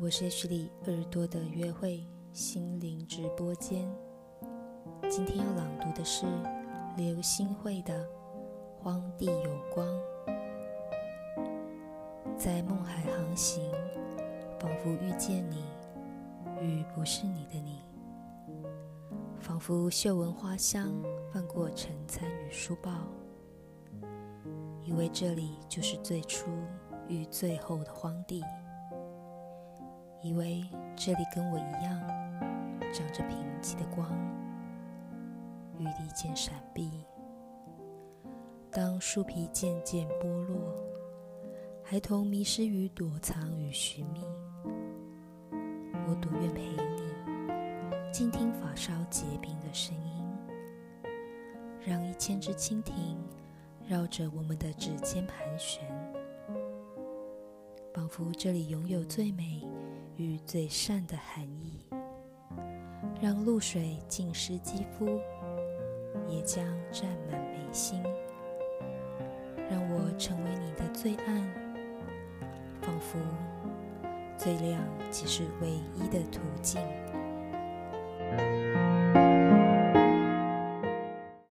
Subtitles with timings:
[0.00, 3.92] 我是 H 里耳朵的约会心灵直播间。
[5.10, 6.24] 今天要朗读的是
[6.96, 7.92] 刘星慧的
[8.78, 9.84] 《荒地有光》。
[12.36, 13.72] 在梦海航行，
[14.60, 15.64] 仿佛遇见你，
[16.60, 17.82] 与不是你的你，
[19.40, 20.94] 仿佛嗅闻花香
[21.32, 22.92] 翻过晨餐与书报，
[24.84, 26.46] 以为这里就是最初
[27.08, 28.44] 与最后的荒地。
[30.26, 30.64] 以为
[30.96, 32.00] 这里跟我一样，
[32.92, 34.10] 长着贫瘠的光，
[35.78, 36.90] 雨滴渐闪避。
[38.72, 40.74] 当树皮渐渐剥落，
[41.84, 44.20] 孩童迷失于躲藏与寻觅，
[46.08, 50.24] 我独愿陪你，静听发梢结冰的声音，
[51.86, 53.16] 让一千只蜻蜓
[53.86, 55.84] 绕着我们的指尖盘旋，
[57.94, 59.64] 仿佛这里拥有最美。
[60.16, 61.84] 与最善的含义，
[63.20, 65.20] 让露水浸湿肌肤，
[66.28, 68.02] 也将沾满眉心。
[69.68, 71.42] 让我成为你的最暗，
[72.80, 73.18] 仿佛
[74.38, 76.80] 最亮即是唯一的途径。